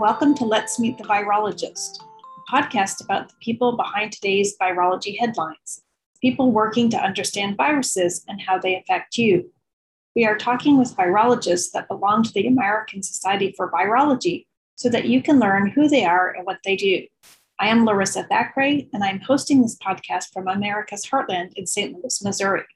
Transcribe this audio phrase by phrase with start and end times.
[0.00, 5.84] welcome to Let's Meet the Virologist, a podcast about the people behind today's virology headlines,
[6.20, 9.50] people working to understand viruses and how they affect you.
[10.14, 15.06] We are talking with virologists that belong to the American Society for Virology so that
[15.06, 17.06] you can learn who they are and what they do.
[17.58, 21.94] I am Larissa Thackeray, and I'm hosting this podcast from America's Heartland in St.
[21.94, 22.66] Louis, Missouri.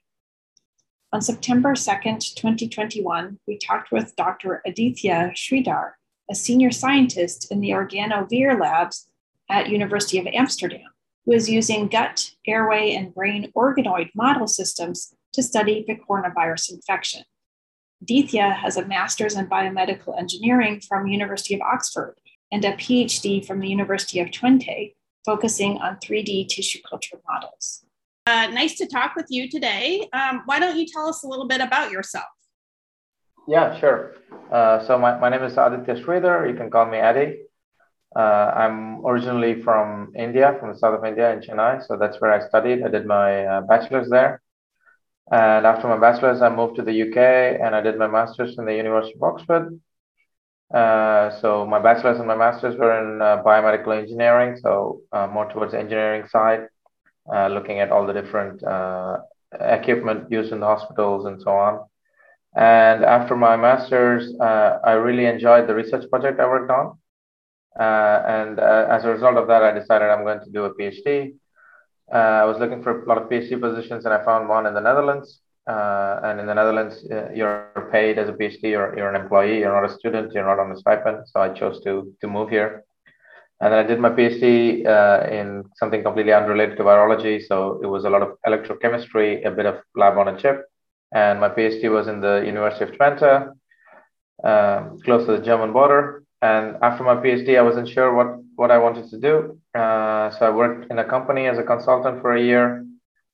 [1.13, 4.63] On September 2nd, 2021, we talked with Dr.
[4.65, 5.91] Aditya Sridhar,
[6.31, 9.09] a senior scientist in the Organovir labs
[9.49, 10.87] at University of Amsterdam,
[11.25, 17.23] who is using gut, airway, and brain organoid model systems to study the coronavirus infection.
[18.01, 22.15] Aditya has a master's in biomedical engineering from University of Oxford
[22.51, 24.95] and a PhD from the University of Twente,
[25.25, 27.83] focusing on 3D tissue culture models.
[28.25, 30.07] Uh, nice to talk with you today.
[30.13, 32.25] Um, why don't you tell us a little bit about yourself?
[33.47, 34.13] Yeah, sure.
[34.51, 36.49] Uh, so my, my name is Aditya Sridhar.
[36.49, 37.43] You can call me Adi.
[38.15, 38.19] Uh,
[38.55, 41.85] I'm originally from India, from the south of India in Chennai.
[41.85, 42.83] So that's where I studied.
[42.83, 44.41] I did my uh, bachelor's there.
[45.31, 48.65] And after my bachelor's, I moved to the UK and I did my master's in
[48.65, 49.79] the University of Oxford.
[50.73, 55.49] Uh, so my bachelor's and my master's were in uh, biomedical engineering, so uh, more
[55.51, 56.67] towards the engineering side,
[57.49, 58.61] looking at all the different
[59.59, 61.90] equipment used in the hospitals and so on.
[62.55, 66.97] And after my master's, uh, I really enjoyed the research project I worked on.
[67.79, 70.75] Uh, and uh, as a result of that, I decided I'm going to do a
[70.75, 71.33] PhD.
[72.13, 74.73] Uh, I was looking for a lot of PhD positions, and I found one in
[74.73, 75.39] the Netherlands.
[75.65, 79.59] Uh, and in the Netherlands, uh, you're paid as a PhD, you're, you're an employee,
[79.59, 81.19] you're not a student, you're not on a stipend.
[81.27, 82.83] So I chose to, to move here.
[83.61, 84.83] And I did my PhD
[85.31, 87.41] in something completely unrelated to virology.
[87.47, 90.65] So it was a lot of electrochemistry, a bit of lab on a chip
[91.13, 93.53] and my PhD was in the University of Twente,
[94.43, 96.23] um, close to the German border.
[96.41, 99.59] And after my PhD, I wasn't sure what, what I wanted to do.
[99.75, 102.85] Uh, so I worked in a company as a consultant for a year.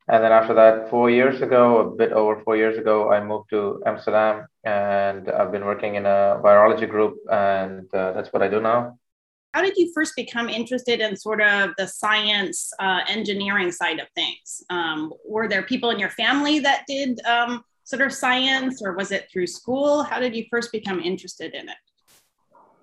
[0.10, 3.50] And then after that, four years ago, a bit over four years ago, I moved
[3.52, 7.18] to Amsterdam and I've been working in a virology group.
[7.32, 8.98] And uh, that's what I do now.
[9.58, 14.08] How did you first become interested in sort of the science uh, engineering side of
[14.14, 14.64] things?
[14.70, 19.12] Um, were there people in your family that did um, sort of science, or was
[19.12, 20.04] it through school?
[20.04, 21.76] How did you first become interested in it?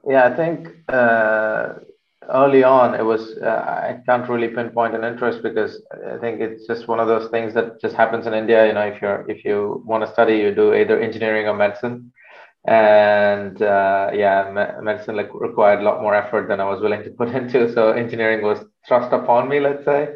[0.05, 1.75] Yeah, I think uh,
[2.29, 5.81] early on it was uh, I can't really pinpoint an interest because
[6.13, 8.67] I think it's just one of those things that just happens in India.
[8.67, 12.13] You know, if you're if you want to study, you do either engineering or medicine
[12.67, 17.03] and uh, yeah me- medicine like required a lot more effort than i was willing
[17.03, 20.09] to put into so engineering was thrust upon me let's say.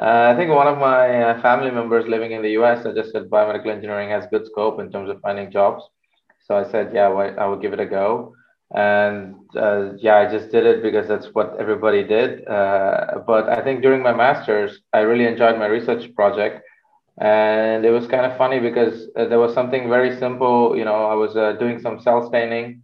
[0.00, 3.70] Uh, i think one of my uh, family members living in the us suggested biomedical
[3.70, 5.82] engineering has good scope in terms of finding jobs.
[6.46, 8.34] So i said yeah well, i will give it a go.
[8.74, 12.46] And uh, yeah i just did it because that's what everybody did.
[12.48, 16.62] Uh, but i think during my masters i really enjoyed my research project
[17.20, 21.06] and it was kind of funny because uh, there was something very simple you know
[21.06, 22.82] i was uh, doing some cell staining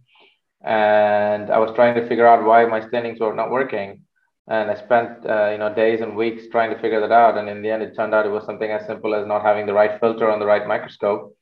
[0.65, 4.01] and i was trying to figure out why my stainings were not working.
[4.47, 7.37] And i spent uh, you know days and weeks trying to figure that out.
[7.37, 9.65] And in the end it turned out it was something as simple as not having
[9.65, 11.35] the right filter on the right microscope.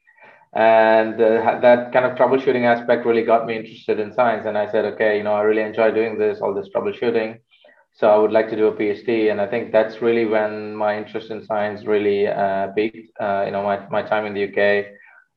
[0.54, 4.46] And uh, that kind of troubleshooting aspect really got me interested in science.
[4.46, 7.40] And i said okay you know i really enjoy doing this all this troubleshooting
[7.96, 10.98] so I would like to do a PhD, and I think that's really when my
[10.98, 13.09] interest in science really uh, peaked.
[13.20, 14.86] Uh, you know, my, my time in the UK,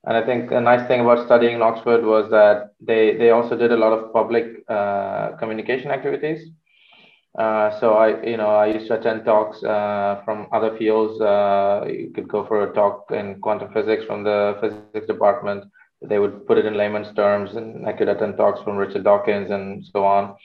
[0.05, 3.57] and I think a nice thing about studying in Oxford was that they they also
[3.57, 6.49] did a lot of public uh, communication activities.
[7.39, 11.21] Uh, so I, you know, I used to attend talks uh, from other fields.
[11.21, 15.65] Uh, you could go for a talk in quantum physics from the physics department.
[16.01, 19.51] They would put it in layman's terms, and I could attend talks from Richard Dawkins
[19.51, 20.37] and so on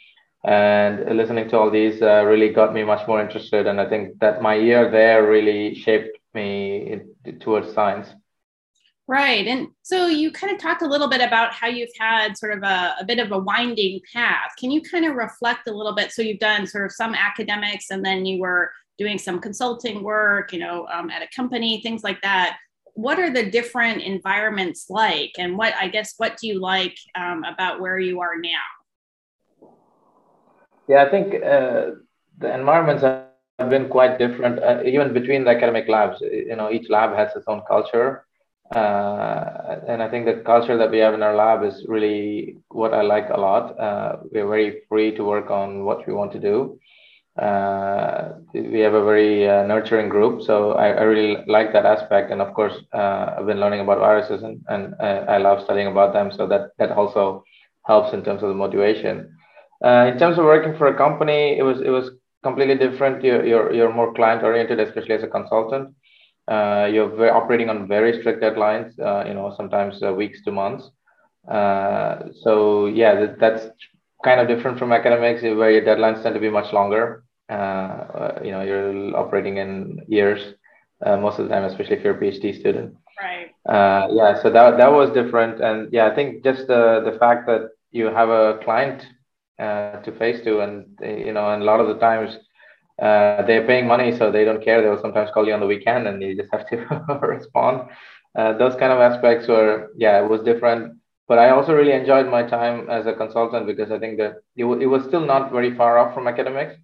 [0.44, 3.68] and listening to all these uh, really got me much more interested.
[3.68, 7.00] And i think that my year there really shaped me
[7.40, 8.08] towards science.
[9.08, 9.46] Right.
[9.46, 12.64] And so you kind of talked a little bit about how you've had sort of
[12.64, 14.52] a, a bit of a winding path.
[14.58, 16.12] Can you kind of reflect a little bit?
[16.12, 20.54] So you've done sort of some academics and then you were doing some consulting work
[20.54, 22.58] you know um, at a company things like that.
[22.94, 25.32] What are the different environments like?
[25.38, 28.81] And what i guess what do you like um, about where you are now
[30.92, 31.92] yeah, I think uh,
[32.38, 36.18] the environments have been quite different, uh, even between the academic labs.
[36.22, 38.26] You know, each lab has its own culture.
[38.76, 42.94] Uh, and I think the culture that we have in our lab is really what
[42.94, 43.80] I like a lot.
[43.80, 46.78] Uh, we're very free to work on what we want to do.
[47.40, 52.30] Uh, we have a very uh, nurturing group, so I, I, really like that aspect.
[52.32, 56.30] And of course, I've been learning about viruses, and, and I love studying about them.
[56.38, 57.46] So that that also
[57.86, 59.34] helps in terms of the motivation.
[59.84, 62.12] Uh, in terms of working for a company, it was it was
[62.44, 63.24] completely different.
[63.24, 65.96] You're you're, you're more client oriented, especially as a consultant.
[66.48, 68.98] Uh, you're very, operating on very strict deadlines.
[69.00, 70.90] Uh, you know, sometimes uh, weeks to months.
[71.50, 73.68] Uh, so yeah, that, that's
[74.24, 77.24] kind of different from academics, where your deadlines tend to be much longer.
[77.50, 80.54] Uh, you know, you're operating in years
[81.04, 82.96] most of the time, especially if you're a PhD student.
[83.20, 83.50] Right.
[83.68, 87.70] yeah, so that that was different, and yeah, I think just the the fact that
[87.92, 89.06] you have a client
[89.60, 92.38] uh, to face to and you know and a lot of the times
[93.02, 94.70] uh, they're paying money so they don't care.
[94.70, 97.82] They'll sometimes call you on the weekend and you just have to respond.
[98.38, 100.94] Uh, those kind of aspects were yeah it was different.
[101.28, 104.64] But i also really enjoyed my time as a consultant because i think that it,
[104.64, 106.76] w- it was still not very far off from academics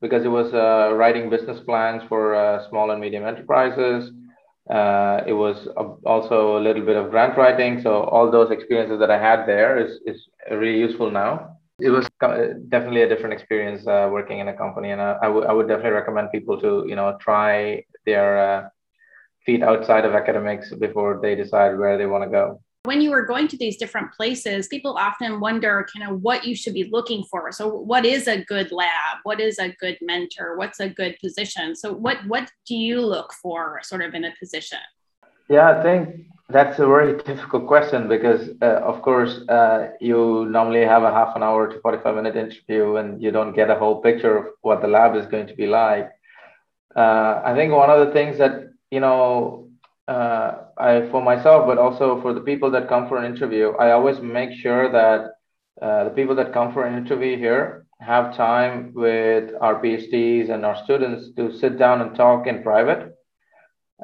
[0.00, 4.10] because it was uh, writing business plans for uh, small and medium enterprises.
[4.70, 5.68] Uh, it was
[6.04, 9.78] also a little bit of grant writing so all those experiences that i had there
[9.78, 12.08] is, is really useful now it was
[12.68, 15.68] definitely a different experience uh, working in a company and I, I, w- I would
[15.68, 18.68] definitely recommend people to you know try their uh,
[19.46, 22.60] feet outside of academics before they decide where they want to go.
[22.84, 26.56] When you were going to these different places people often wonder kind of what you
[26.56, 27.52] should be looking for.
[27.52, 29.18] So what is a good lab?
[29.22, 30.56] What is a good mentor?
[30.56, 31.76] What's a good position?
[31.76, 34.80] So what what do you look for sort of in a position?
[35.48, 40.82] Yeah i think that's a very difficult question because, uh, of course, uh, you normally
[40.82, 44.00] have a half an hour to 45 minute interview and you don't get a whole
[44.00, 46.10] picture of what the lab is going to be like.
[46.96, 49.68] Uh, I think one of the things that, you know,
[50.08, 53.90] uh, I, for myself, but also for the people that come for an interview, I
[53.90, 55.32] always make sure that
[55.82, 60.64] uh, the people that come for an interview here have time with our PhDs and
[60.64, 63.14] our students to sit down and talk in private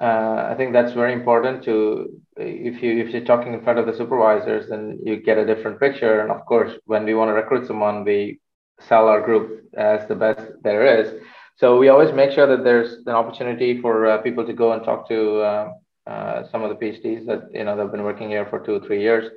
[0.01, 3.87] uh, I think that's very important to if you if you're talking in front of
[3.87, 6.21] the supervisors, then you get a different picture.
[6.21, 8.41] And of course, when we want to recruit someone, we
[8.81, 11.21] sell our group as the best there is.
[11.57, 14.85] So we always make sure that there's an opportunity for uh, people to go and
[14.85, 15.73] talk to uh,
[16.07, 18.81] uh some of the PhDs that you know they've been working here for two or
[18.81, 19.31] three years.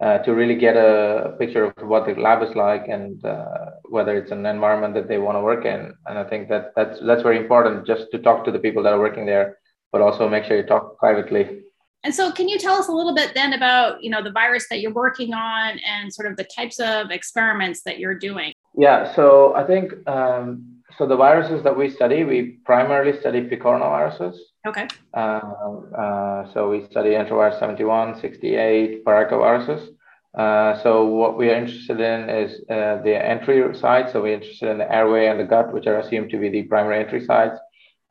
[0.00, 4.18] Uh, to really get a picture of what the lab is like and uh, whether
[4.18, 7.22] it's an environment that they want to work in, and I think that that's that's
[7.22, 9.58] very important just to talk to the people that are working there
[9.92, 11.60] but also make sure you talk privately.
[12.04, 14.66] And so, can you tell us a little bit then about you know the virus
[14.70, 18.52] that you're working on and sort of the types of experiments that you're doing?
[18.76, 20.64] Yeah, so I think um,
[20.98, 21.06] so.
[21.06, 24.36] The viruses that we study, we primarily study picornaviruses.
[24.66, 24.88] Okay.
[25.14, 29.88] Uh, uh, so we study enterovirus 71, 68, paracoviruses.
[30.34, 34.12] Uh, so what we are interested in is uh, the entry sites.
[34.12, 36.62] So we're interested in the airway and the gut, which are assumed to be the
[36.62, 37.58] primary entry sites.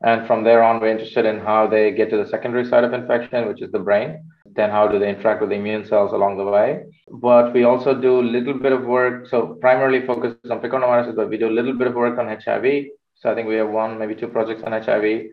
[0.04, 2.94] And from there on, we're interested in how they get to the secondary side of
[2.94, 4.24] infection, which is the brain.
[4.46, 6.84] Then how do they interact with the immune cells along the way?
[7.08, 9.28] But we also do a little bit of work.
[9.28, 12.86] So primarily focused on picornaviruses, but we do a little bit of work on HIV.
[13.16, 15.28] So I think we have one, maybe two projects on HIV,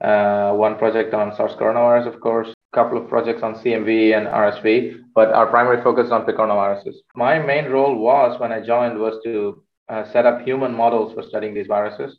[0.00, 4.28] uh, one project on SARS coronavirus, of course, a couple of projects on CMV and
[4.28, 6.94] RSV, but our primary focus is on picornaviruses.
[7.16, 11.24] My main role was when I joined was to uh, set up human models for
[11.24, 12.18] studying these viruses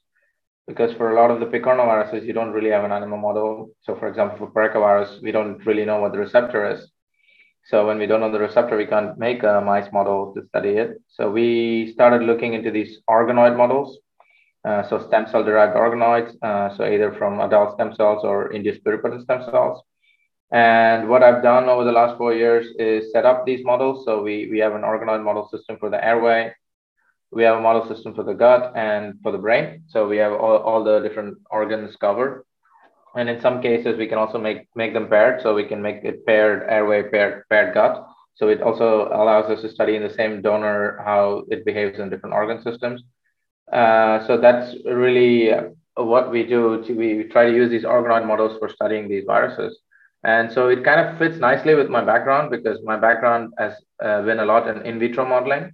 [0.68, 3.70] because for a lot of the picornaviruses, you don't really have an animal model.
[3.82, 6.90] So, for example, for paracovirus, we don't really know what the receptor is.
[7.66, 10.72] So, when we don't know the receptor, we can't make a mice model to study
[10.72, 11.02] it.
[11.10, 14.00] So, we started looking into these organoid models.
[14.64, 18.84] Uh, so, stem cell derived organoids, uh, so either from adult stem cells or induced
[18.86, 19.84] pluripotent stem cells.
[20.52, 24.06] And what I've done over the last four years is set up these models.
[24.06, 26.54] So, we, we have an organoid model system for the airway,
[27.34, 29.84] we have a model system for the gut and for the brain.
[29.88, 32.46] So we have all, all the different organs covered.
[33.16, 35.42] And in some cases, we can also make, make them paired.
[35.42, 38.08] So we can make it paired airway, paired, paired gut.
[38.36, 42.10] So it also allows us to study in the same donor how it behaves in
[42.10, 43.04] different organ systems.
[43.72, 45.52] Uh, so that's really
[45.96, 46.84] what we do.
[46.90, 49.80] We try to use these organoid models for studying these viruses.
[50.24, 54.22] And so it kind of fits nicely with my background because my background has uh,
[54.22, 55.72] been a lot in in vitro modeling.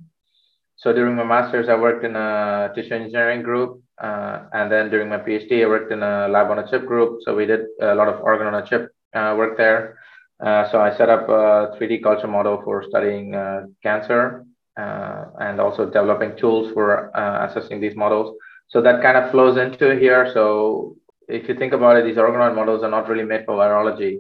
[0.80, 3.82] So during my master's, I worked in a tissue engineering group.
[4.02, 7.20] Uh, and then during my PhD, I worked in a lab on a chip group.
[7.26, 10.00] So we did a lot of organ on a chip uh, work there.
[10.40, 14.46] Uh, so I set up a 3D culture model for studying uh, cancer
[14.78, 18.38] uh, and also developing tools for uh, assessing these models.
[18.70, 20.32] So that kind of flows into here.
[20.34, 20.96] So
[21.28, 24.20] if you think about it, these organoid models are not really made for virology.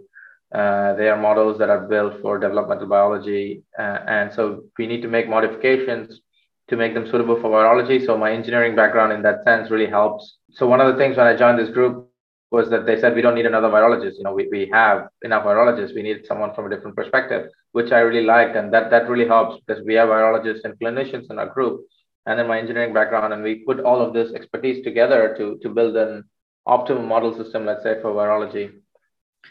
[0.51, 3.63] they are models that are built for developmental biology.
[3.77, 6.19] and so we need to make modifications
[6.69, 8.05] to make them suitable for virology.
[8.05, 10.37] So my engineering background in that sense really helps.
[10.51, 12.07] So one of the things when I joined this group
[12.51, 14.17] was that they said we don't need another virologist.
[14.17, 15.93] You know, we, we have enough virologists.
[15.93, 18.55] We need someone from a different perspective, which I really liked.
[18.55, 21.81] And that that really helps because we have virologists and clinicians in our group.
[22.25, 25.69] and then my engineering background, and we put all of this expertise together to to
[25.69, 26.23] build an
[26.67, 28.65] optimal model system, let's say, for virology.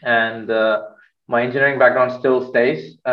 [0.03, 0.83] And uh,
[1.27, 3.09] my engineering background still stays uh,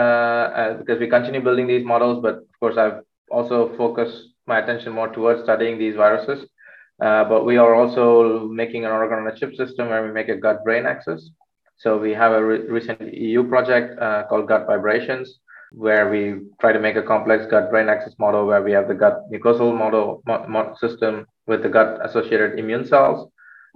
[0.60, 3.00] uh, because we continue building these models, but of course, I've
[3.36, 4.10] also focus
[4.48, 6.40] my attention more towards studying these viruses.
[7.02, 10.30] Uh, but we are also making an organ on a chip system where we make
[10.30, 11.32] a gut brain axis.
[11.78, 15.40] So we have a re- recent EU project uh, called Gut Vibrations,
[15.72, 16.22] where we
[16.62, 19.78] try to make a complex gut brain axis model where we have the gut mucosal
[19.78, 23.30] model mo- system with the gut associated immune cells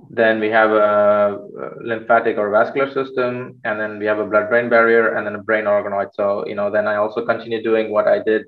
[0.09, 1.39] then we have a
[1.81, 5.65] lymphatic or vascular system, and then we have a blood-brain barrier, and then a brain
[5.65, 6.09] organoid.
[6.13, 8.45] So, you know, then I also continue doing what I did,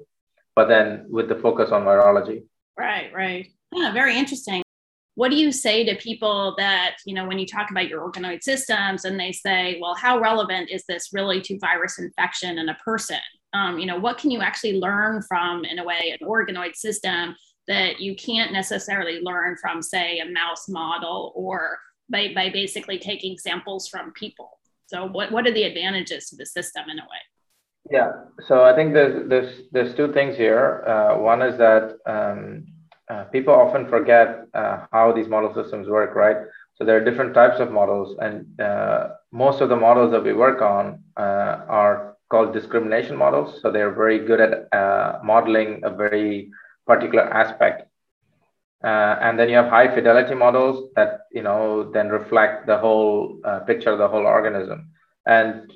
[0.55, 2.43] but then with the focus on virology.
[2.77, 3.51] Right, right.
[3.73, 4.61] Yeah, very interesting.
[5.15, 8.43] What do you say to people that, you know, when you talk about your organoid
[8.43, 12.75] systems and they say, well, how relevant is this really to virus infection in a
[12.75, 13.19] person?
[13.53, 17.35] Um, you know, what can you actually learn from, in a way, an organoid system
[17.67, 21.77] that you can't necessarily learn from, say, a mouse model or
[22.11, 24.59] by, by basically taking samples from people.
[24.87, 27.21] So, what, what are the advantages to the system in a way?
[27.89, 28.11] Yeah,
[28.47, 30.83] so I think there's there's there's two things here.
[30.87, 32.65] Uh, one is that um,
[33.09, 36.37] uh, people often forget uh, how these model systems work, right?
[36.75, 40.33] So there are different types of models, and uh, most of the models that we
[40.33, 43.59] work on uh, are called discrimination models.
[43.61, 46.49] So they're very good at uh, modeling a very
[46.87, 47.87] particular aspect.
[48.83, 53.91] And then you have high fidelity models that you know then reflect the whole picture
[53.91, 54.89] of the whole organism.
[55.25, 55.71] And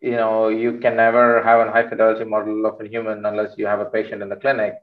[0.00, 3.66] you know you can never have a high fidelity model of a human unless you
[3.66, 4.74] have a patient in the clinic,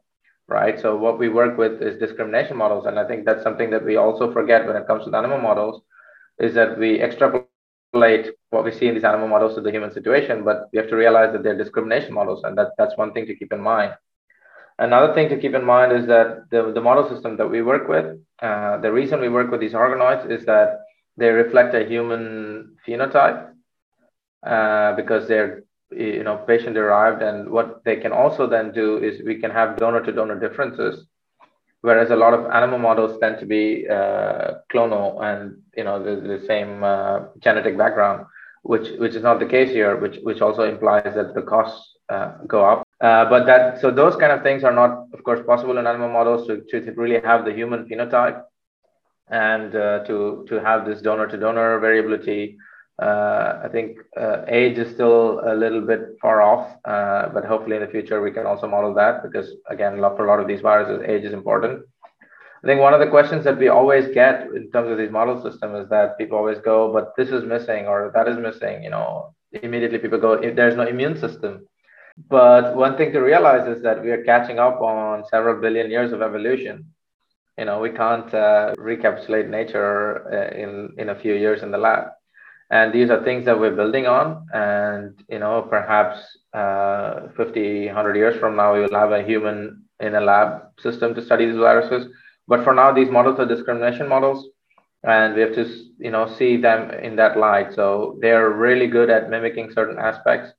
[0.47, 0.79] right?
[0.79, 3.95] So what we work with is discrimination models, and I think that's something that we
[3.97, 5.81] also forget when it comes to animal models,
[6.39, 10.43] is that we extrapolate what we see in these animal models to the human situation,
[10.43, 13.35] but we have to realize that they're discrimination models, and that that's one thing to
[13.35, 13.93] keep in mind.
[14.79, 17.87] Another thing to keep in mind is that the, the model system that we work
[17.87, 20.79] with, uh, the reason we work with these organoids is that
[21.15, 23.52] they reflect a human phenotype
[24.45, 29.21] uh, because they're you know patient derived and what they can also then do is
[29.23, 31.05] we can have donor to donor differences
[31.81, 36.15] whereas a lot of animal models tend to be uh, clonal and you know the,
[36.21, 38.25] the same uh, genetic background
[38.63, 42.31] which which is not the case here which which also implies that the costs uh,
[42.47, 45.77] go up uh, but that so those kind of things are not, of course, possible
[45.77, 48.41] in animal models to, to really have the human phenotype
[49.27, 52.57] and uh, to to have this donor to donor variability.
[53.01, 57.75] Uh, I think uh, age is still a little bit far off, uh, but hopefully
[57.75, 60.61] in the future we can also model that because again, for a lot of these
[60.61, 61.83] viruses, age is important.
[62.63, 65.41] I think one of the questions that we always get in terms of these model
[65.41, 68.83] systems is that people always go, but this is missing or that is missing.
[68.83, 71.67] You know, immediately people go, if there's no immune system
[72.29, 76.11] but one thing to realize is that we are catching up on several billion years
[76.11, 76.85] of evolution.
[77.57, 81.77] You know, we can't uh, recapitulate nature uh, in in a few years in the
[81.77, 82.09] lab,
[82.73, 84.47] and these are things that we're building on.
[84.53, 86.19] And you know, perhaps
[86.53, 90.49] uh, 50, 100 years from now, we will have a human in a lab
[90.79, 92.07] system to study these viruses.
[92.47, 94.47] But for now, these models are discrimination models,
[95.03, 95.65] and we have to
[95.99, 97.73] you know see them in that light.
[97.73, 100.51] So they are really good at mimicking certain aspects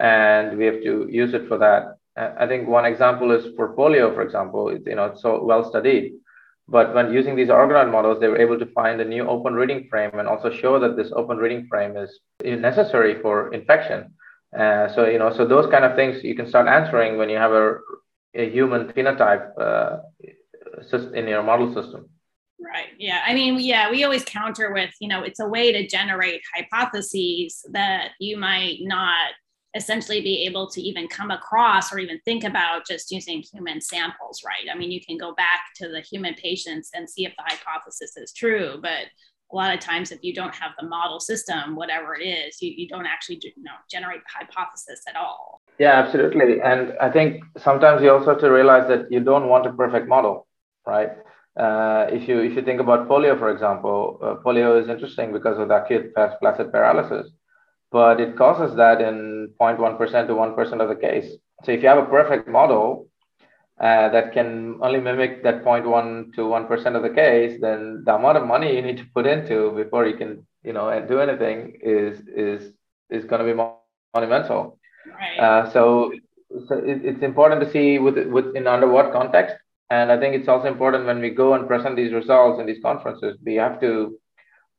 [0.00, 1.96] and we have to use it for that.
[2.16, 6.14] I think one example is for polio, for example, you know, it's so well studied.
[6.66, 9.86] But when using these organoid models, they were able to find a new open reading
[9.90, 14.14] frame and also show that this open reading frame is necessary for infection.
[14.58, 17.36] Uh, so, you know, so those kind of things you can start answering when you
[17.36, 17.76] have a,
[18.34, 19.98] a human phenotype uh,
[21.12, 22.08] in your model system.
[22.58, 22.88] Right.
[22.98, 23.20] Yeah.
[23.26, 27.64] I mean, yeah, we always counter with, you know, it's a way to generate hypotheses
[27.72, 29.32] that you might not
[29.74, 34.42] essentially be able to even come across or even think about just using human samples,
[34.46, 34.72] right?
[34.72, 38.16] I mean, you can go back to the human patients and see if the hypothesis
[38.16, 39.06] is true, but
[39.52, 42.72] a lot of times if you don't have the model system, whatever it is, you,
[42.76, 45.60] you don't actually you know, generate the hypothesis at all.
[45.78, 46.60] Yeah, absolutely.
[46.60, 50.08] And I think sometimes you also have to realize that you don't want a perfect
[50.08, 50.46] model,
[50.86, 51.10] right?
[51.56, 55.56] Uh, if you if you think about polio, for example, uh, polio is interesting because
[55.56, 57.30] of the acute flaccid paralysis
[57.94, 61.28] but it causes that in 0.1% to 1% of the case.
[61.62, 63.06] So if you have a perfect model
[63.80, 68.38] uh, that can only mimic that 0.1 to 1% of the case, then the amount
[68.38, 72.18] of money you need to put into before you can, you know, do anything is
[72.46, 72.72] is
[73.10, 73.56] is going to be
[74.12, 74.76] monumental.
[75.06, 75.38] Right.
[75.38, 76.12] Uh, so
[76.66, 79.54] so it, it's important to see with with in under what context.
[79.90, 82.82] And I think it's also important when we go and present these results in these
[82.82, 84.18] conferences, we have to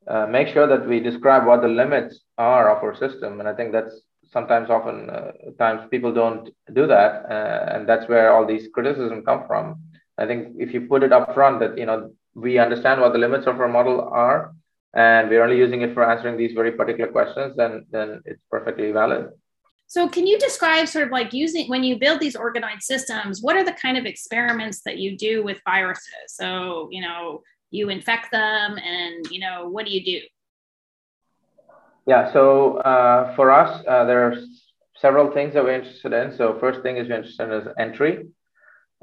[0.08, 3.40] uh, make sure that we describe what the limits are of our system.
[3.40, 3.94] And I think that's
[4.32, 7.26] sometimes often uh, times people don't do that.
[7.30, 9.80] Uh, and that's where all these criticism come from
[10.18, 13.18] I think if you put it up front that you know we understand what the
[13.18, 14.54] limits of our model are,
[14.94, 18.92] and we're only using it for answering these very particular questions, then then it's perfectly
[18.92, 19.28] valid.
[19.88, 23.42] So, can you describe sort of like using when you build these organized systems?
[23.42, 26.28] What are the kind of experiments that you do with viruses?
[26.28, 30.20] So, you know, you infect them, and you know, what do you do?
[32.06, 32.32] Yeah.
[32.32, 34.36] So uh, for us, uh, there are
[34.96, 36.36] several things that we're interested in.
[36.36, 38.26] So first thing is we're interested in is entry.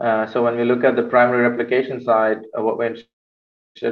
[0.02, 3.08] Uh, so when we look at the primary replication side, uh, what we're interested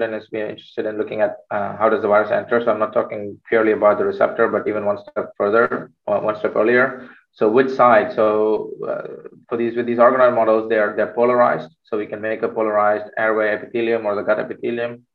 [0.01, 2.63] in is we're interested in looking at uh, how does the virus enter.
[2.63, 6.55] So I'm not talking purely about the receptor, but even one step further, one step
[6.55, 7.09] earlier.
[7.33, 8.13] So which side?
[8.13, 11.69] So uh, for these with these organoid models, they're they're polarized.
[11.83, 15.05] So we can make a polarized airway epithelium or the gut epithelium.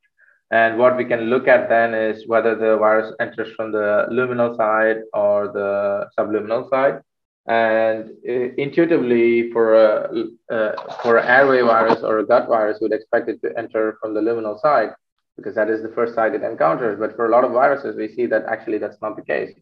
[0.50, 4.56] And what we can look at then is whether the virus enters from the luminal
[4.56, 7.00] side or the subluminal side.
[7.46, 12.92] And uh, intuitively, for a uh, for an airway virus or a gut virus, we'd
[12.92, 14.90] expect it to enter from the luminal side
[15.36, 16.98] because that is the first side it encounters.
[16.98, 19.52] But for a lot of viruses, we see that actually that's not the case.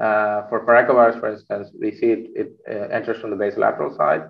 [0.00, 4.28] Uh, for parechovirus, for instance, we see it, it uh, enters from the basolateral side.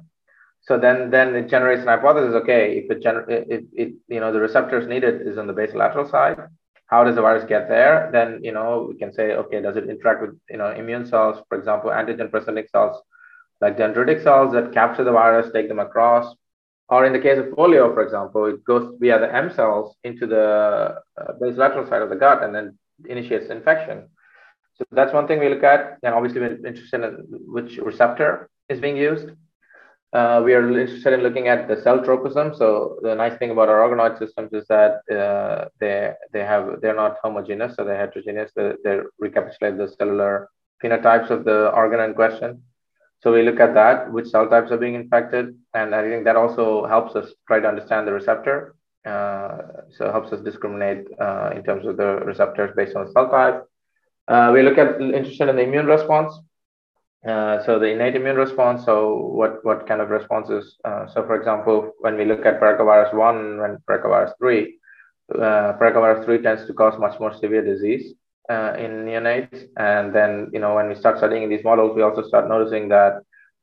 [0.62, 2.34] So then, then it generates an hypothesis.
[2.42, 6.10] Okay, if it, gener- if it, you know, the receptors needed is on the basolateral
[6.10, 6.38] side,
[6.86, 8.08] how does the virus get there?
[8.12, 11.42] Then, you know, we can say, okay, does it interact with, you know, immune cells,
[11.48, 13.02] for example, antigen-presenting cells,
[13.60, 16.34] like dendritic cells that capture the virus, take them across,
[16.88, 20.26] or in the case of polio, for example, it goes via the M cells into
[20.26, 24.08] the uh, basolateral side of the gut and then initiates infection.
[24.78, 25.98] So that's one thing we look at.
[26.02, 29.30] And obviously, we're interested in which receptor is being used.
[30.12, 32.54] Uh, we are interested in looking at the cell tropism.
[32.54, 36.94] So the nice thing about our organoid systems is that uh, they they have they're
[36.94, 38.50] not homogeneous, so they're heterogeneous.
[38.54, 40.48] They, they recapitulate the cellular
[40.82, 42.62] phenotypes of the organ in question.
[43.20, 46.36] So we look at that, which cell types are being infected, and I think that
[46.36, 48.76] also helps us try to understand the receptor.
[49.04, 49.58] Uh,
[49.90, 53.64] so helps us discriminate uh, in terms of the receptors based on the cell type.
[54.28, 56.38] Uh, we look at interested in the immune response.
[57.26, 58.84] Uh, so the innate immune response.
[58.84, 60.76] So what what kind of responses?
[60.84, 64.78] Uh, so for example, when we look at parechovirus one and parechovirus three,
[65.34, 68.14] uh, three tends to cause much more severe disease
[68.50, 69.66] uh, in neonates.
[69.76, 73.22] And then you know when we start studying these models, we also start noticing that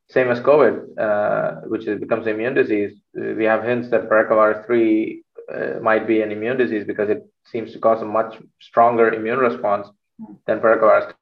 [0.09, 5.23] same as COVID, uh, which is, becomes immune disease, we have hints that parechovirus three
[5.53, 9.39] uh, might be an immune disease because it seems to cause a much stronger immune
[9.39, 9.87] response
[10.47, 11.13] than parechovirus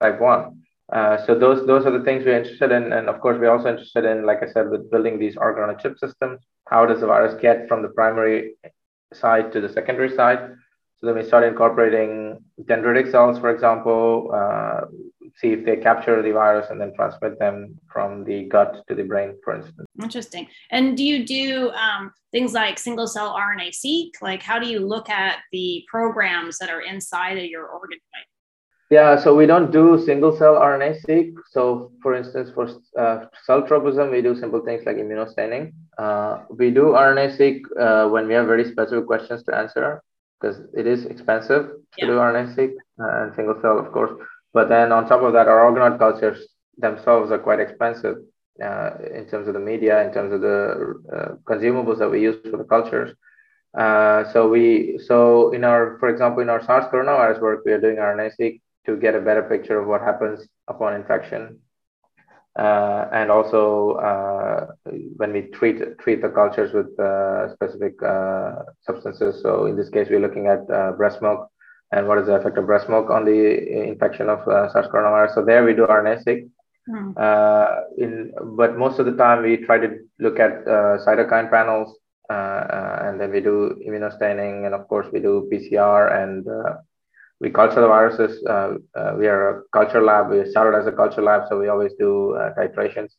[0.00, 0.62] type one.
[0.92, 3.70] Uh, so those those are the things we're interested in, and of course we're also
[3.70, 6.40] interested in, like I said, with building these organ-on-a-chip systems.
[6.68, 8.54] How does the virus get from the primary
[9.14, 10.54] side to the secondary side?
[11.02, 14.82] So then we start incorporating dendritic cells, for example, uh,
[15.36, 19.02] see if they capture the virus and then transmit them from the gut to the
[19.02, 19.86] brain, for instance.
[20.00, 20.46] Interesting.
[20.70, 24.22] And do you do um, things like single cell RNA seq?
[24.22, 28.26] Like, how do you look at the programs that are inside of your organoid?
[28.92, 31.28] Yeah, so we don't do single cell RNA-seq.
[31.50, 35.72] So for instance, for uh, cell tropism, we do simple things like immunostaining.
[35.96, 40.02] Uh, we do RNA-seq uh, when we have very specific questions to answer
[40.38, 42.04] because it is expensive yeah.
[42.04, 44.12] to do RNA-seq uh, and single cell, of course.
[44.52, 48.16] But then on top of that, our organoid cultures themselves are quite expensive
[48.62, 52.36] uh, in terms of the media, in terms of the uh, consumables that we use
[52.50, 53.16] for the cultures.
[54.34, 57.96] so we, so in our, for example, in our SARS coronavirus work, we are doing
[57.96, 61.58] RNA-seq to get a better picture of what happens upon infection.
[62.54, 64.66] Uh, and also uh,
[65.16, 69.40] when we treat treat the cultures with uh, specific uh, substances.
[69.42, 71.48] So in this case, we're looking at uh, breast milk
[71.92, 75.34] and what is the effect of breast milk on the infection of uh, SARS coronavirus.
[75.34, 76.48] So there we do RNA-seq.
[76.90, 77.14] Mm.
[77.96, 80.64] in but most of the time we try to look at
[81.06, 81.96] cytokine panels,
[82.28, 86.44] and then we do immunostaining, and of course we do PCR and
[87.42, 88.42] we culture the viruses.
[88.46, 90.30] Uh, uh, we are a culture lab.
[90.30, 93.10] We started as a culture lab, so we always do uh, titrations.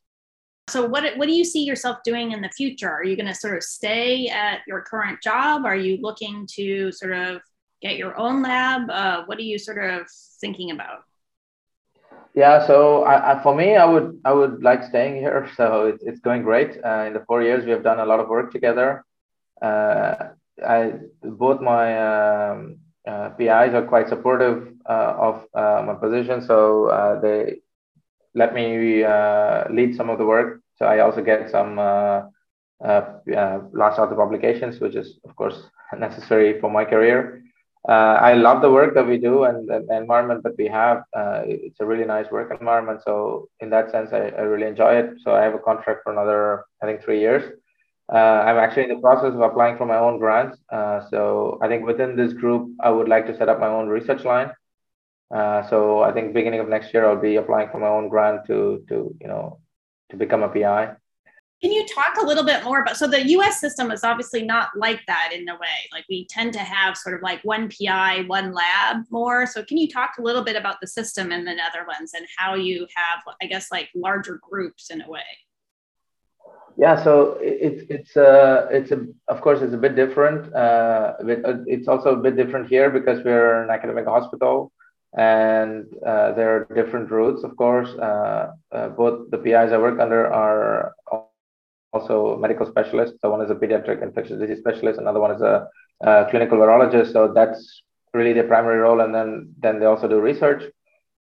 [0.70, 2.90] So, what what do you see yourself doing in the future?
[2.90, 5.66] Are you going to sort of stay at your current job?
[5.66, 7.42] Are you looking to sort of
[7.82, 8.90] get your own lab?
[8.90, 10.08] Uh, what are you sort of
[10.40, 11.00] thinking about?
[12.34, 15.50] Yeah, so I, I, for me, I would I would like staying here.
[15.58, 16.72] So it's it's going great.
[16.82, 19.04] Uh, in the four years, we have done a lot of work together.
[19.62, 20.30] Uh,
[20.66, 26.88] I both my um, uh, PIs are quite supportive uh, of uh, my position, so
[26.88, 27.60] uh, they
[28.34, 30.62] let me uh, lead some of the work.
[30.78, 32.22] So I also get some uh,
[32.82, 37.44] last author publications, which is of course necessary for my career.
[37.86, 41.04] I love the work that we do and the, environment that we have.
[41.46, 43.02] it's a really nice work environment.
[43.04, 45.16] So in that sense, I, I really enjoy it.
[45.22, 47.44] So I have a contract for another, I think, three years.
[48.14, 50.60] Uh, I'm actually in the process of applying for my own grants.
[50.70, 53.88] Uh, so I think within this group, I would like to set up my own
[53.88, 54.52] research line.
[55.34, 58.46] Uh, so I think beginning of next year, I'll be applying for my own grant
[58.48, 59.60] to to you know
[60.12, 60.96] to become a PI.
[61.64, 64.70] Can you talk a little bit more about so the US system is obviously not
[64.76, 65.90] like that in a way.
[65.92, 69.48] Like we tend to have sort of like one PI, one lab more.
[69.48, 72.54] So can you talk a little bit about the system in the Netherlands and how
[72.54, 75.22] you have I guess like larger groups in a way?
[76.84, 80.54] Yeah, so it's it's uh it's a of course it's a bit different.
[80.54, 81.14] Uh,
[81.66, 84.74] it's also a bit different here because we're an academic hospital,
[85.18, 87.44] and uh, there are different routes.
[87.46, 90.94] Of course, uh, uh, both the PIs I work under are
[91.94, 93.18] also medical specialists.
[93.22, 95.68] So one is a pediatric infectious disease specialist, another one is a,
[96.02, 97.14] a clinical virologist.
[97.14, 100.64] So that's really their primary role, and then then they also do research.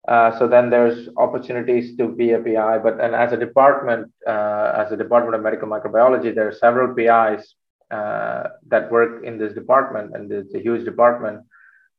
[0.08, 4.74] Uh, so then there's opportunities to be a PI, but and as a department, uh,
[4.76, 7.56] as a department of medical microbiology, there are several PIs
[7.90, 11.46] uh, that work in this department, and it's a huge department.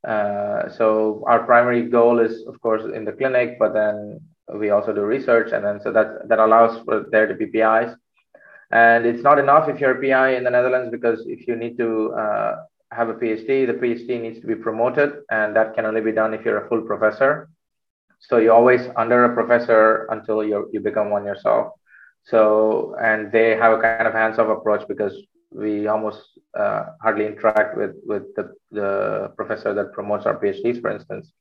[0.07, 4.21] Uh, so our primary goal is, of course, in the clinic, but then
[4.55, 7.97] we also do research, and then so that that allows for there to be PIs.
[8.71, 11.79] And it's not enough if you're a PI in the Netherlands because if you need
[11.79, 12.57] to uh,
[12.91, 16.35] have a PhD, the PhD needs to be promoted, and that can only be done
[16.35, 17.49] if you're a full professor.
[18.29, 21.73] So you're always under a professor until you you become one yourself.
[22.25, 25.15] So and they have a kind of hands-off approach because
[25.51, 26.21] we almost
[26.59, 31.33] uh, hardly interact with with the, the professor that promotes our PhDs, for instance.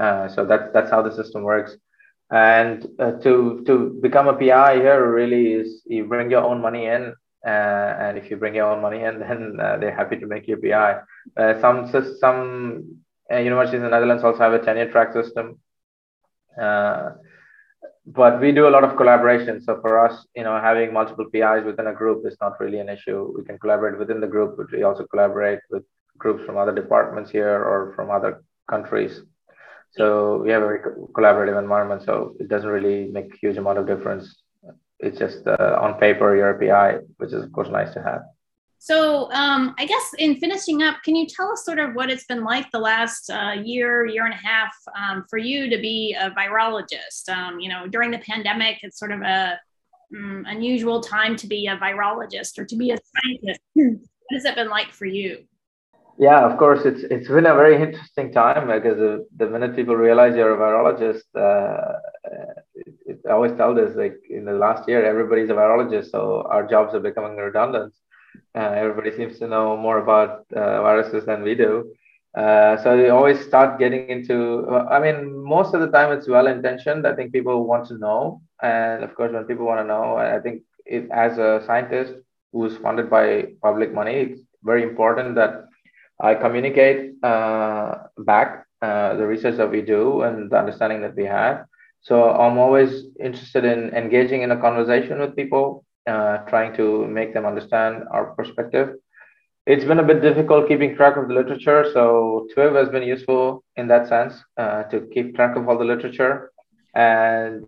[0.00, 1.76] Uh, so that's that's how the system works.
[2.30, 6.86] And uh, to to become a PI here really is you bring your own money
[6.86, 7.14] in,
[7.46, 10.48] uh, and if you bring your own money in, then uh, they're happy to make
[10.48, 11.00] you a PI.
[11.36, 11.76] Uh, some
[12.20, 12.96] some
[13.30, 15.58] universities in the Netherlands also have a tenure track system
[16.60, 17.10] uh,
[18.06, 19.60] but we do a lot of collaboration.
[19.60, 22.88] So for us, you know, having multiple PIs within a group is not really an
[22.88, 23.32] issue.
[23.36, 25.82] We can collaborate within the group, but we also collaborate with
[26.16, 29.22] groups from other departments here or from other countries.
[29.90, 30.80] So we have a very
[31.12, 32.02] collaborative environment.
[32.04, 34.42] So it doesn't really make a huge amount of difference.
[35.00, 38.22] It's just uh, on paper, you're a PI, which is of course nice to have.
[38.78, 42.24] So, um, I guess in finishing up, can you tell us sort of what it's
[42.24, 46.16] been like the last uh, year, year and a half um, for you to be
[46.18, 47.28] a virologist?
[47.28, 49.58] Um, you know, during the pandemic, it's sort of a
[50.16, 53.60] um, unusual time to be a virologist or to be a scientist.
[53.74, 53.98] what
[54.32, 55.44] has it been like for you?
[56.18, 59.96] Yeah, of course, it's it's been a very interesting time because the, the minute people
[59.96, 61.98] realize you're a virologist, uh,
[62.74, 66.46] it, it, I always tell this like in the last year, everybody's a virologist, so
[66.48, 67.92] our jobs are becoming redundant
[68.56, 71.92] uh, everybody seems to know more about uh, viruses than we do.
[72.36, 74.68] Uh, so they always start getting into.
[74.90, 77.06] I mean, most of the time it's well intentioned.
[77.06, 80.40] I think people want to know, and of course, when people want to know, I
[80.40, 82.14] think it, as a scientist
[82.52, 85.64] who's funded by public money, it's very important that
[86.20, 91.24] I communicate uh, back uh, the research that we do and the understanding that we
[91.24, 91.64] have.
[92.02, 97.32] So I'm always interested in engaging in a conversation with people uh, trying to make
[97.34, 98.94] them understand our perspective.
[99.66, 103.64] It's been a bit difficult keeping track of the literature, so TWIV has been useful
[103.76, 106.50] in that sense uh, to keep track of all the literature
[106.94, 107.64] and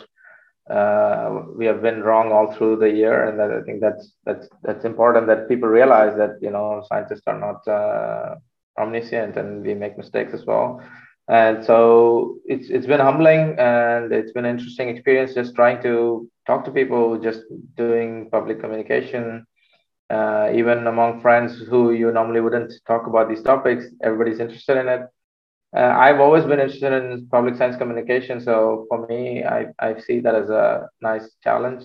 [0.71, 4.49] uh, we have been wrong all through the year and that, i think that's that's
[4.63, 8.35] that's important that people realize that you know scientists are not uh,
[8.79, 10.81] omniscient and we make mistakes as well
[11.29, 16.29] and so it's it's been humbling and it's been an interesting experience just trying to
[16.47, 17.43] talk to people just
[17.77, 19.47] doing public communication
[20.11, 23.85] uh, even among friends who you normally wouldn't talk about these topics.
[24.03, 25.03] Everybody's interested in it.
[25.77, 28.41] Uh, i've always been interested in public science communication.
[28.41, 31.85] So for me i, I see that as a nice challenge.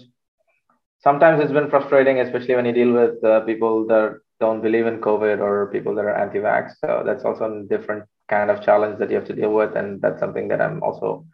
[0.99, 5.01] Sometimes it's been frustrating especially when you deal with uh, people that don't believe in
[5.01, 6.75] covid or people that are anti-vax.
[6.79, 10.01] So that's also a different kind of challenge that you have to deal with and
[10.01, 11.25] that's something that i'm also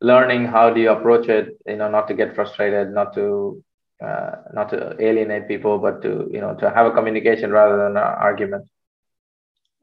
[0.00, 0.44] learning.
[0.46, 1.56] How do you approach it?
[1.66, 3.62] You know not to get frustrated not to
[4.02, 7.96] uh, not to alienate people but to you know to have a communication rather than
[7.96, 8.68] an argument.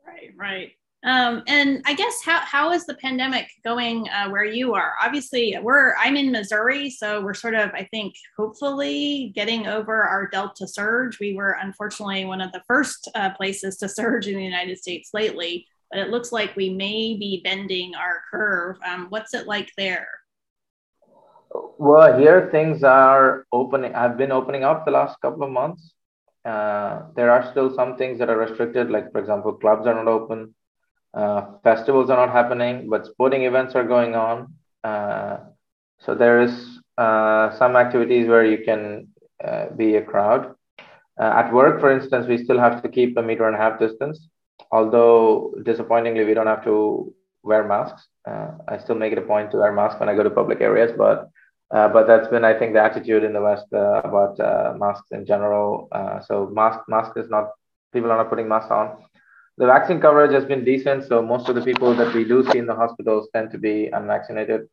[0.06, 0.71] Right right.
[1.06, 4.93] Um, and I guess how, how is the pandemic going uh, where you are?
[5.04, 10.30] Obviously, we're I'm in Missouri, so we're sort of I think hopefully getting over our
[10.30, 11.19] Delta surge.
[11.19, 15.10] We were unfortunately one of the first uh, places to surge in the United States
[15.13, 18.77] lately but it looks like we may be bending our curve.
[18.84, 20.08] Um, what's it like there?
[21.77, 23.93] Well, here things are opening.
[23.93, 25.93] I've been opening up the last couple of months.
[26.43, 30.08] Uh, there are still some things that are restricted, like, for example, clubs are not
[30.08, 30.56] open,
[31.13, 34.51] uh, festivals are not happening, but sporting events are going on.
[34.84, 35.38] Uh,
[35.99, 39.10] so there is uh, some activities where you can
[39.45, 40.56] uh, be a crowd.
[41.21, 43.79] Uh, at work, for instance, we still have to keep a meter and a half
[43.79, 44.27] distance.
[44.71, 48.08] Although disappointingly, we don't have to wear masks.
[48.28, 50.62] Uh, I still make it a point to wear masks when I go to public
[50.62, 51.30] areas, but
[51.71, 55.08] uh, but that's been, I think, the attitude in the West uh, about uh, masks
[55.12, 55.88] in general.
[55.91, 57.49] Uh, so mask mask is not
[57.91, 58.97] people are not putting masks on.
[59.58, 62.58] The vaccine coverage has been decent, so most of the people that we do see
[62.58, 64.67] in the hospitals tend to be unvaccinated.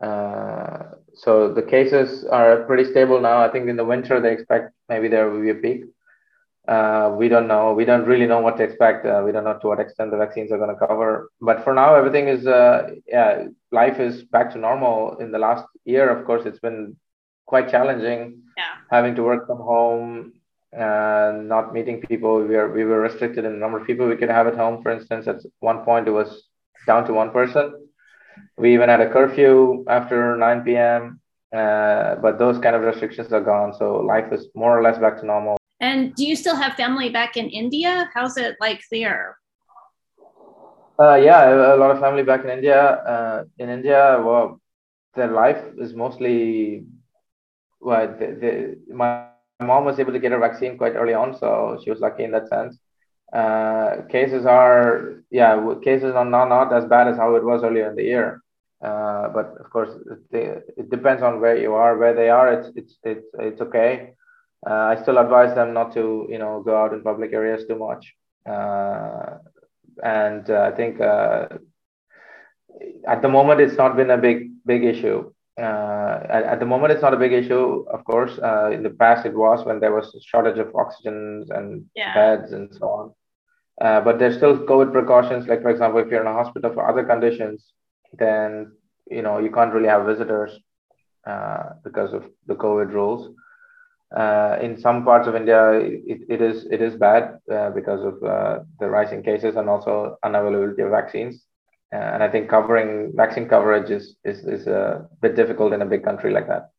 [0.00, 3.38] Uh, so the cases are pretty stable now.
[3.44, 5.84] I think in the winter they expect maybe there will be a peak.
[6.68, 7.72] Uh, we don't know.
[7.72, 9.06] We don't really know what to expect.
[9.06, 11.30] Uh, we don't know to what extent the vaccines are going to cover.
[11.40, 15.16] But for now, everything is, uh, yeah, life is back to normal.
[15.18, 16.96] In the last year, of course, it's been
[17.46, 18.42] quite challenging.
[18.56, 18.74] Yeah.
[18.90, 20.34] Having to work from home,
[20.72, 22.42] and not meeting people.
[22.42, 24.82] We were we were restricted in the number of people we could have at home.
[24.82, 26.44] For instance, at one point it was
[26.86, 27.88] down to one person.
[28.56, 31.20] We even had a curfew after 9 p.m.
[31.52, 33.74] Uh, but those kind of restrictions are gone.
[33.78, 35.57] So life is more or less back to normal.
[35.80, 38.10] And do you still have family back in India?
[38.14, 39.38] How's it like there?
[40.98, 42.80] Uh, yeah, a lot of family back in India.
[42.82, 44.60] Uh, in India, well,
[45.14, 46.84] their life is mostly
[47.80, 48.16] well,
[48.88, 49.26] my
[49.60, 52.32] mom was able to get a vaccine quite early on, so she was lucky in
[52.32, 52.78] that sense.
[53.32, 57.88] Uh, cases are, yeah, cases are not, not as bad as how it was earlier
[57.90, 58.42] in the year.
[58.82, 59.90] Uh, but of course,
[60.32, 62.52] it, it, depends on where you are, where they are.
[62.52, 64.12] It's it's it's it's okay.
[64.66, 67.76] Uh, I still advise them not to, you know, go out in public areas too
[67.76, 68.14] much.
[68.44, 69.38] Uh,
[70.02, 71.48] and uh, I think uh,
[73.06, 75.32] at the moment it's not been a big big issue.
[75.58, 77.84] Uh, at, at, the moment, it's not a big issue.
[77.92, 81.46] Of course, uh, in the past it was when there was a shortage of oxygen
[81.50, 82.14] and yeah.
[82.14, 83.12] beds and so on.
[83.80, 85.48] Uh, but there's still COVID precautions.
[85.48, 87.72] Like for example, if you're in a hospital for other conditions,
[88.12, 88.72] then
[89.10, 90.52] you know you can't really have visitors
[91.26, 93.34] uh, because of the COVID rules.
[94.14, 98.20] Uh, in some parts of India, it, it is it is bad uh, because of
[98.80, 101.44] the rising cases and also unavailability of vaccines.
[101.92, 105.86] Uh, and I think covering vaccine coverage is, is, is a bit difficult in a
[105.86, 106.70] big country like that.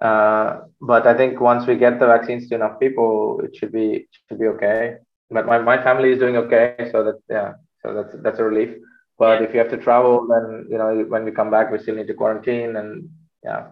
[0.00, 4.08] Uh, but I think once we get the vaccines to enough people, it should be
[4.28, 4.96] should be okay.
[5.30, 8.74] But my, my family is doing okay, so that yeah, so that's that's a relief.
[9.18, 11.94] But if you have to travel, then you know when we come back, we still
[11.94, 13.08] need to quarantine, and
[13.42, 13.68] yeah.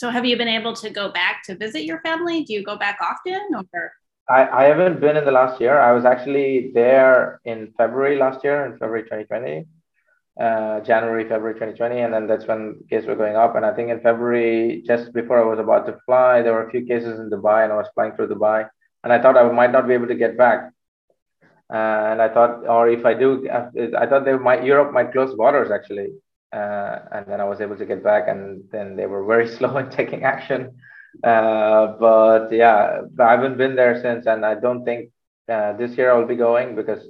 [0.00, 2.44] So have you been able to go back to visit your family?
[2.44, 3.92] Do you go back often, or?
[4.28, 5.78] I, I haven't been in the last year.
[5.78, 9.66] I was actually there in February last year, in February 2020,
[10.40, 12.00] uh, January, February 2020.
[12.00, 13.54] And then that's when cases were going up.
[13.54, 16.70] And I think in February, just before I was about to fly, there were a
[16.70, 18.68] few cases in Dubai and I was flying through Dubai.
[19.04, 20.70] And I thought I might not be able to get back.
[21.72, 25.34] Uh, and I thought, or if I do, I thought they might, Europe might close
[25.34, 26.14] borders actually.
[26.54, 29.76] Uh, and then I was able to get back, and then they were very slow
[29.78, 30.60] in taking action.
[31.22, 35.10] Uh, but yeah, I haven't been there since, and I don't think
[35.48, 37.00] uh, this year I'll be going because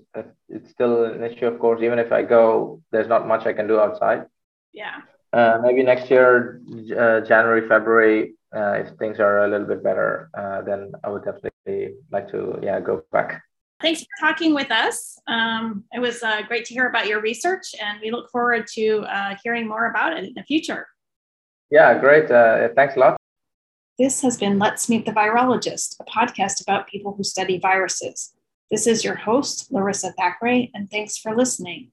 [0.48, 1.46] it's still an issue.
[1.46, 4.26] Of course, even if I go, there's not much I can do outside.
[4.72, 5.00] Yeah.
[5.32, 6.60] Uh, maybe next year,
[6.96, 11.24] uh, January, February, uh, if things are a little bit better, uh, then I would
[11.24, 13.42] definitely like to, yeah, go back.
[13.84, 15.18] Thanks for talking with us.
[15.26, 19.00] Um, it was uh, great to hear about your research, and we look forward to
[19.00, 20.86] uh, hearing more about it in the future.
[21.70, 22.30] Yeah, great.
[22.30, 23.18] Uh, thanks a lot.
[23.98, 28.32] This has been Let's Meet the Virologist, a podcast about people who study viruses.
[28.70, 31.90] This is your host, Larissa Thackeray, and thanks for listening.